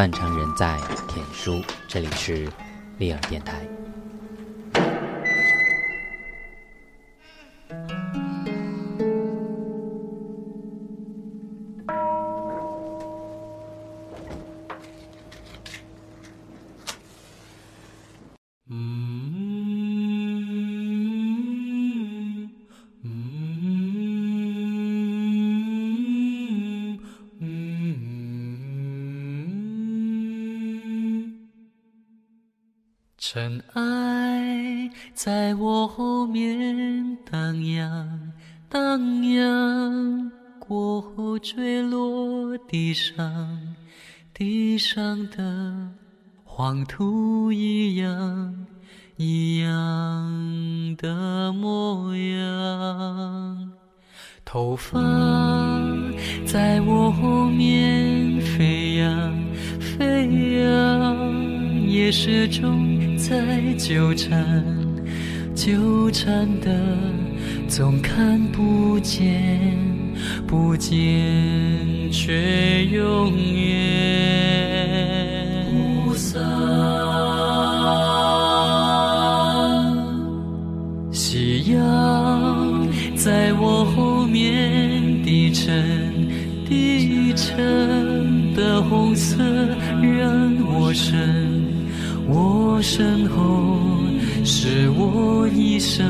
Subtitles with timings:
[0.00, 2.48] 断肠人在田书，这里是
[2.96, 3.69] 利尔电台。
[33.32, 38.32] 尘埃在我后面荡漾，
[38.68, 43.56] 荡漾过后坠落地上，
[44.34, 45.92] 地上的
[46.42, 48.66] 黄土一样
[49.16, 53.70] 一样的模样。
[54.44, 54.98] 头发
[56.44, 59.32] 在我后面飞扬，
[59.78, 62.98] 飞扬，也始终。
[63.20, 63.36] 在
[63.76, 64.64] 纠缠，
[65.54, 66.70] 纠缠的
[67.68, 69.76] 总看不见，
[70.46, 70.96] 不见
[72.10, 73.76] 却永远
[75.70, 76.40] 不散。
[81.12, 86.26] 夕阳在我后面低沉，
[86.66, 89.44] 低沉的红色
[90.00, 91.49] 让我深。
[92.32, 93.76] 我身后
[94.44, 96.06] 是我一生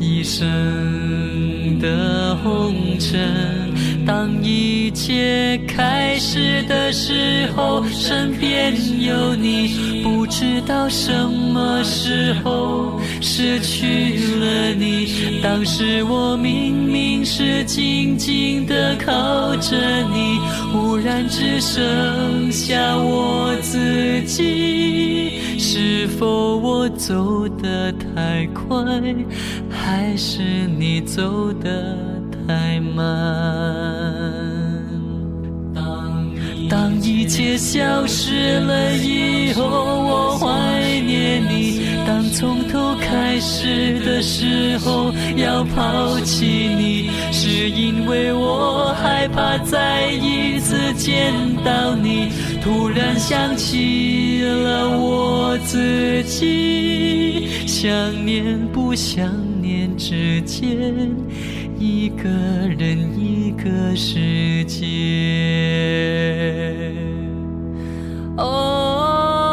[0.00, 3.61] 一生的红尘。
[4.06, 15.40] 当一切开始的时候，身边有你，不知道什么时候失去了你。
[15.42, 19.76] 当时我明明是静静的靠着
[20.12, 20.38] 你，
[20.72, 25.40] 忽然只剩下我自己。
[25.58, 28.76] 是否我走得太快，
[29.70, 30.42] 还是
[30.76, 32.11] 你走得？
[32.52, 33.02] 太慢。
[36.68, 41.80] 当一切消失了以后，我怀念你。
[42.06, 46.44] 当从头开始的时候，要抛弃
[46.76, 51.32] 你，是因为我害怕再一次见
[51.64, 52.28] 到你。
[52.62, 57.90] 突然想起了我自己，想
[58.26, 59.26] 念不想
[59.60, 60.70] 念之间。
[61.84, 62.28] 一个
[62.78, 64.86] 人，一个世界。
[68.36, 69.51] 哦。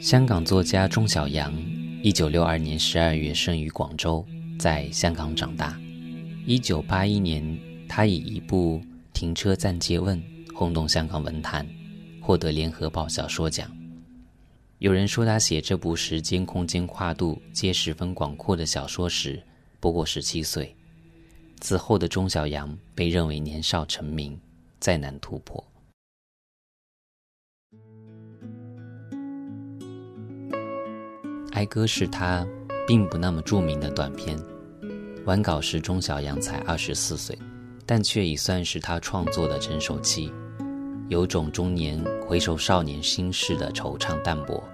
[0.00, 1.54] 香港作家钟晓阳，
[2.02, 4.26] 一九六二年十二月生于广州，
[4.58, 5.80] 在香港长大。
[6.44, 7.56] 一九八一年，
[7.88, 8.80] 他以一部
[9.12, 10.18] 《停车暂借问》
[10.52, 11.64] 轰动香港文坛，
[12.24, 13.70] 获得联合报小说奖。
[14.78, 19.42] 有人说他写这部时间空间跨度皆十分广阔的小说时，
[19.78, 20.74] 不过十七岁。
[21.60, 24.40] 此后的钟晓阳被认为年少成名，
[24.80, 25.62] 再难突破。
[31.52, 32.46] 哀歌是他
[32.86, 34.34] 并不那么著名的短篇。
[35.26, 37.38] 完稿时，钟晓阳才二十四岁，
[37.84, 40.32] 但却已算是他创作的成熟期，
[41.08, 44.64] 有种中年回首少年心事的惆怅淡薄，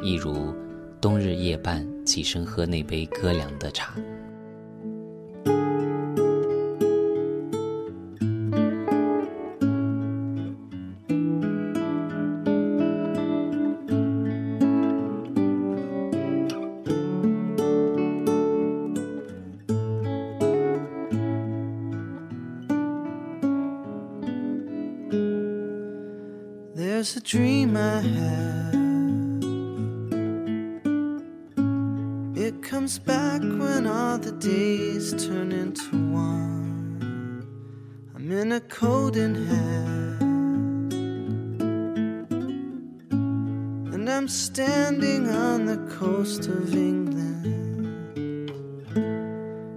[0.00, 0.54] 一如
[1.00, 3.92] 冬日夜半起身喝那杯哥凉的茶。
[27.06, 28.74] There's a dream I have.
[32.36, 37.46] It comes back when all the days turn into one.
[38.16, 39.36] I'm in a coat and.
[43.92, 48.10] And And I'm standing on the coast of England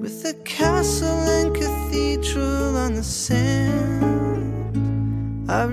[0.00, 4.01] with a castle and cathedral on the sand.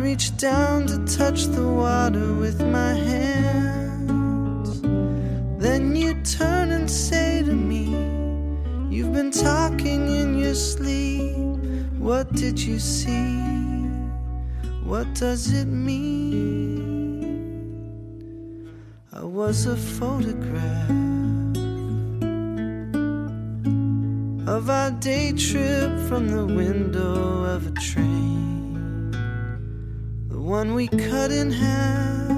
[0.10, 4.82] Reach down to touch the water with my hands.
[5.62, 7.84] Then you turn and say to me,
[8.90, 11.38] You've been talking in your sleep.
[12.00, 13.38] What did you see?
[14.84, 17.20] What does it mean?
[19.14, 20.90] I was a photograph
[24.58, 28.49] of our day trip from the window of a train,
[30.50, 32.32] one we cut in half.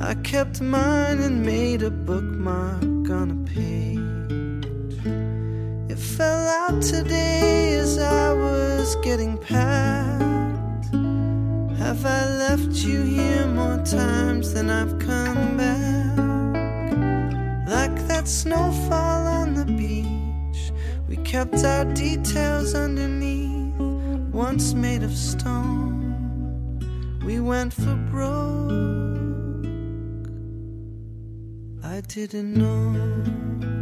[0.00, 4.00] I kept mine and made a bookmark on a page.
[5.90, 10.86] It fell out today as I was getting packed.
[11.76, 16.16] Have I left you here more times than I've come back?
[17.68, 20.72] Like that snowfall on the beach,
[21.06, 23.53] we kept our details underneath,
[24.34, 26.80] once made of stone.
[27.24, 28.72] We went for broke.
[31.84, 33.73] I didn't know.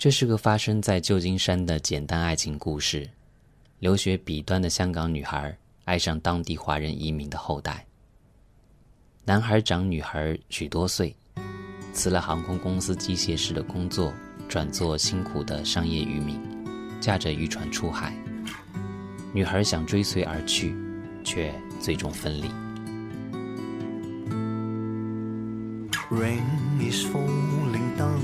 [0.00, 3.06] 这是个发生在旧金山的简单爱情故事。
[3.80, 5.54] 留学彼端的香港女孩
[5.84, 7.84] 爱上当地华人移民的后代。
[9.26, 11.14] 男孩长女孩许多岁，
[11.92, 14.10] 辞了航空公司机械师的工作，
[14.48, 16.40] 转做辛苦的商业渔民，
[16.98, 18.16] 驾着渔船出海。
[19.34, 20.74] 女孩想追随而去，
[21.22, 22.48] 却最终分离。
[26.10, 26.40] Rain
[26.80, 28.18] is falling down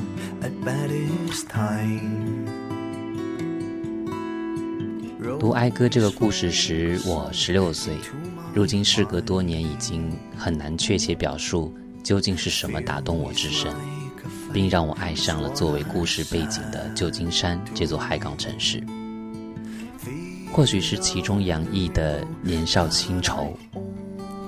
[5.38, 7.94] 读哀歌这个故事时，我十六岁。
[8.54, 13.75] 如今事隔多年，已经很难确切表述究竟是什么打动我至深，
[14.52, 18.82] 并让我爱上了作为故事背景的旧金山这座海港城市。
[20.52, 23.54] 或许是其中洋溢的年少轻愁，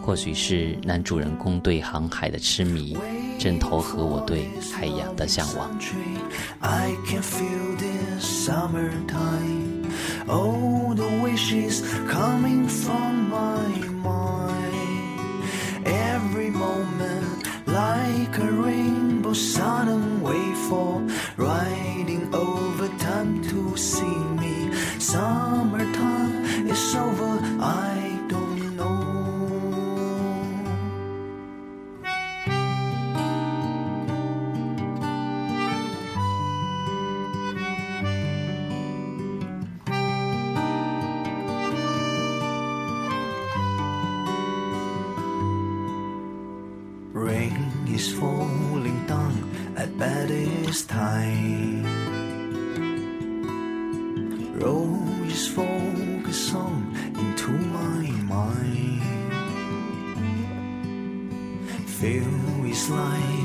[0.00, 2.96] 或许是男主人公对航海的痴迷，
[3.37, 5.69] 正投合我对海洋的向往。
[6.61, 9.91] I can feel this summertime.
[10.27, 13.67] Oh, the wishes coming from my
[14.01, 15.43] mind.
[15.85, 24.71] Every moment, like a rainbow, sudden wavefall, riding over time to see me.
[24.99, 25.96] Summertime
[62.90, 63.37] life.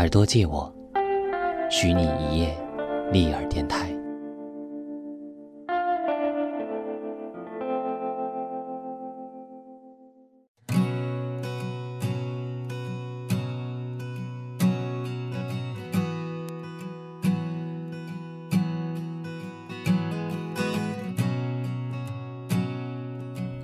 [0.00, 0.74] 耳朵借我，
[1.70, 2.56] 许你一夜
[3.12, 3.86] 立耳电台。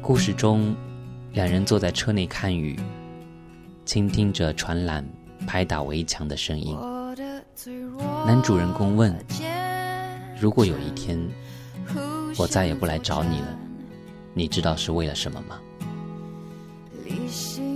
[0.02, 0.76] 故事中，
[1.32, 2.78] 两人坐在车内看雨，
[3.86, 5.02] 倾听着船缆
[5.46, 6.76] 拍打围墙的声音。
[8.26, 9.14] 男主人公问
[10.40, 11.18] ：“如果有一天
[12.36, 13.58] 我再也不来找你了，
[14.34, 15.58] 你知道是为了什么吗？”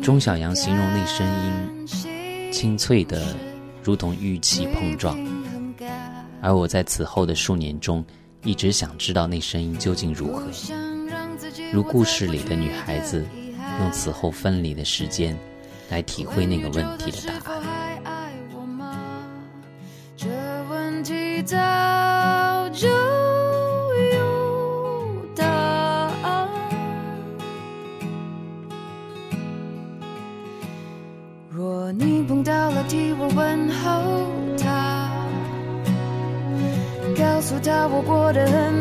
[0.02, 3.34] 钟小阳形容那声音清脆的，
[3.82, 5.16] 如同玉器碰撞。
[6.42, 8.04] 而我在此后的数年中，
[8.42, 10.42] 一直想知道那声音究竟如何。
[11.72, 13.24] 如故事里的女孩子，
[13.80, 15.36] 用此后分离的时间，
[15.90, 17.60] 来体会那个问题的答案。
[20.16, 20.28] 这
[20.70, 21.56] 问题早
[22.70, 24.18] 就有
[25.34, 26.48] 答案。
[31.50, 34.30] 若你碰到了替我问候
[34.62, 35.10] 他，
[37.16, 38.79] 告诉他我过得很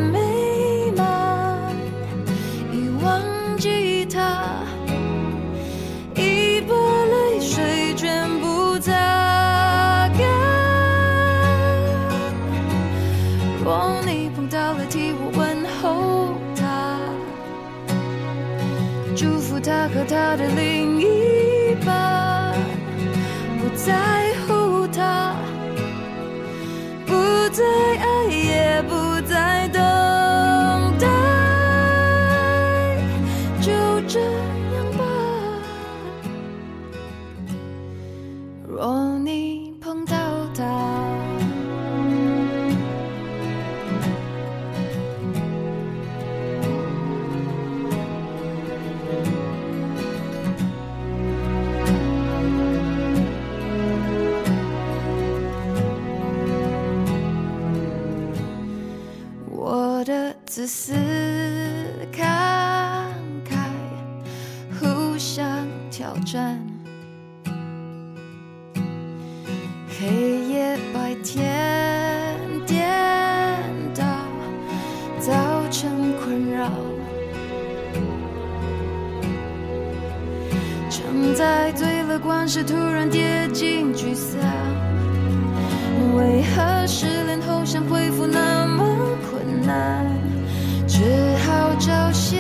[20.10, 20.89] 福
[66.00, 66.58] 挑战，
[69.90, 70.08] 黑
[70.48, 72.90] 夜白天颠
[73.94, 74.06] 倒，
[75.20, 75.34] 造
[75.70, 76.70] 成困扰。
[80.90, 84.40] 常在最乐观时突然跌进沮丧。
[86.16, 90.06] 为何失恋后想恢复那么困难？
[90.88, 92.38] 只好找些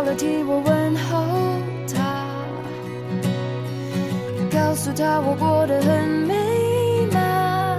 [0.00, 1.26] 到了替我问候
[1.92, 2.24] 他，
[4.50, 6.34] 告诉他我过得很美
[7.12, 7.78] 满，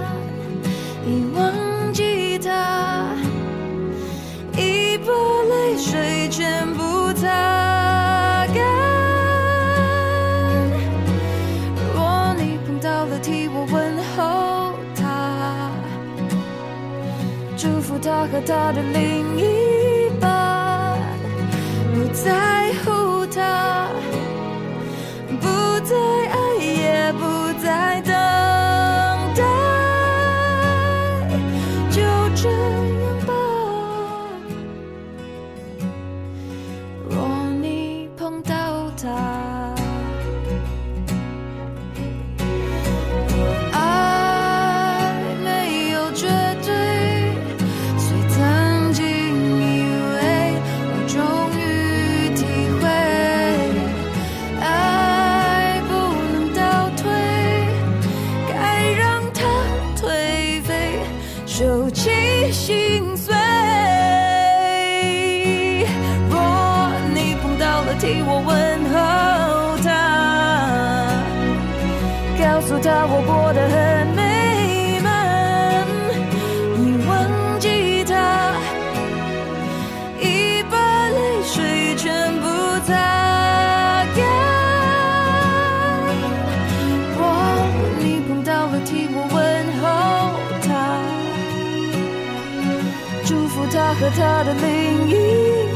[1.04, 3.08] 已忘记他。
[4.56, 5.12] 已把
[5.50, 7.26] 泪水全部擦
[8.54, 8.56] 干。
[11.92, 15.72] 若你碰到了替我问候他，
[17.56, 19.61] 祝福他和他的另一半，
[22.24, 23.88] 在乎他，
[25.40, 25.46] 不
[25.80, 25.96] 再
[26.30, 28.00] 爱，也不再
[94.02, 95.71] 和他的另一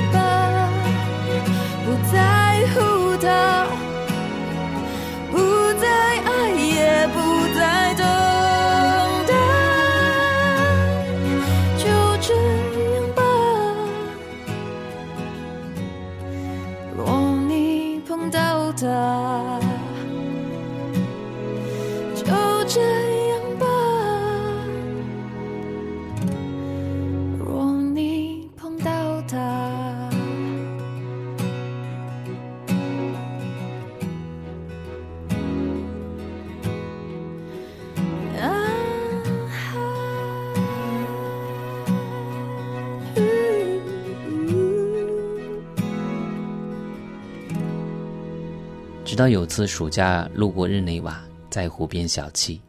[49.16, 52.60] 直到有次暑假路过日内瓦，在湖边小憩。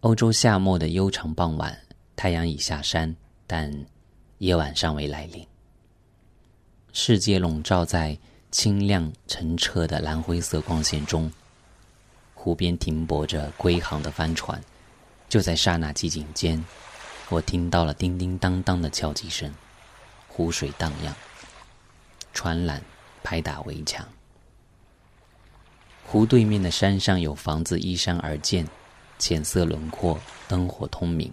[0.00, 1.78] 欧洲夏末的悠长傍晚，
[2.16, 3.14] 太阳已下山，
[3.46, 3.72] 但
[4.38, 5.46] 夜晚尚未来临。
[6.92, 8.18] 世界笼罩在
[8.50, 11.30] 清亮澄澈的蓝灰色光线中，
[12.34, 14.60] 湖边停泊着归航的帆船。
[15.28, 16.60] 就在刹那寂静间，
[17.28, 19.54] 我听到了叮叮当当的敲击声，
[20.26, 21.14] 湖水荡漾，
[22.34, 22.80] 船缆
[23.22, 24.04] 拍打围墙。
[26.10, 28.66] 湖对面的山上有房子依山而建。
[29.16, 31.30] 浅色轮廓，灯火通明。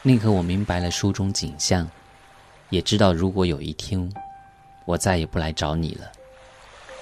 [0.00, 1.86] 那刻，我明白了书中景象，
[2.70, 4.10] 也知道如果有一天
[4.86, 6.10] 我再也不来找你了，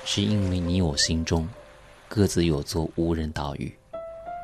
[0.04, 1.46] 是因为你我心中
[2.08, 3.70] 各自有座无人岛屿，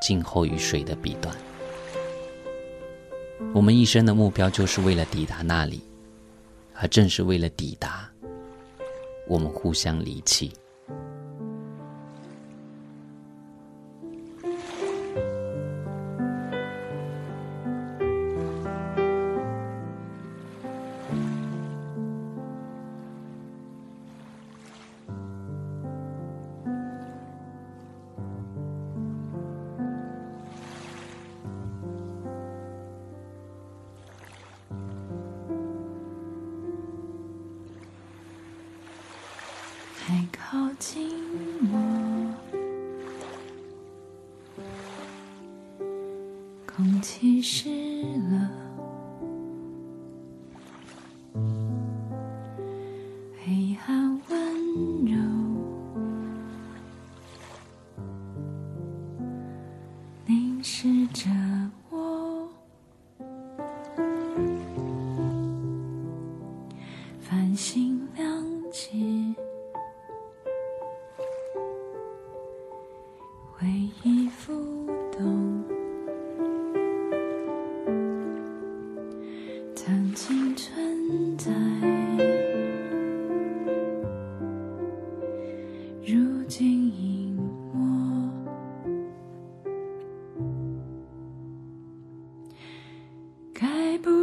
[0.03, 1.35] 静候于水的彼端。
[3.55, 5.83] 我们一生的目标就是为了抵达那里，
[6.75, 8.07] 而正是为了抵达，
[9.27, 10.53] 我们互相离弃。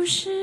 [0.03, 0.42] 不是。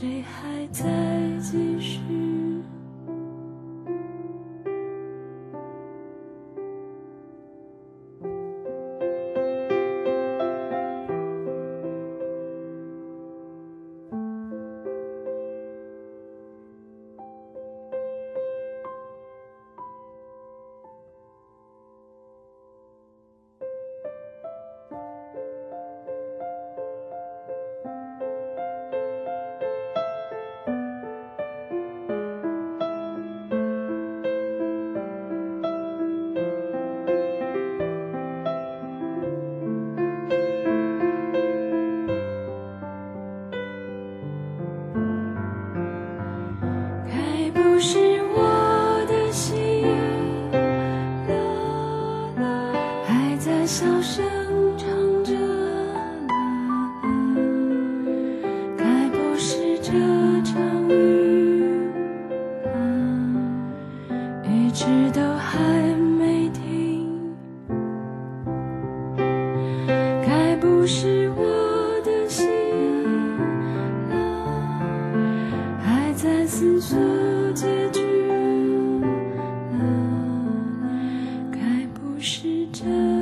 [0.00, 0.84] 谁还在
[1.40, 1.98] 继续
[47.80, 48.17] 是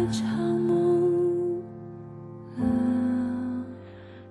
[0.06, 0.28] 一场
[0.60, 1.60] 梦，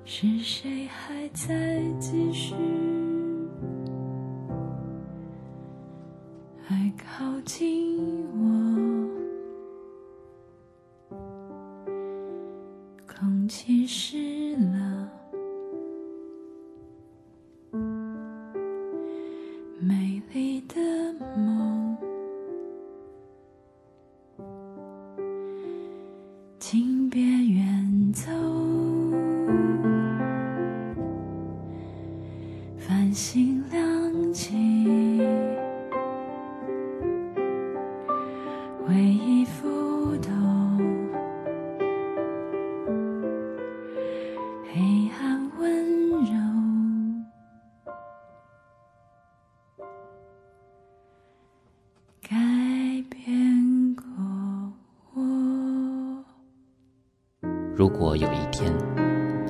[0.06, 2.56] 是谁还在继续？
[6.70, 8.40] 爱靠近我，
[13.06, 14.25] 空气是。
[38.88, 40.32] 回忆浮动，
[44.72, 46.32] 黑暗温柔，
[52.22, 52.30] 改
[53.10, 54.04] 变过
[55.16, 56.24] 我。
[57.76, 58.72] 如果有一天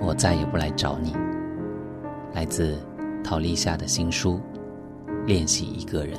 [0.02, 1.14] 我再也不来找你，
[2.34, 2.80] 来自
[3.22, 4.40] 陶立夏的新书
[5.26, 6.18] 《练习一个人》。